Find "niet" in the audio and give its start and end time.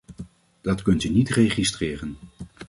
1.09-1.29